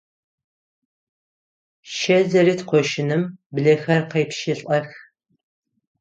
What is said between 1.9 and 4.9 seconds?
Щэ зэрыт къошыным блэхэр къепшылӀэх.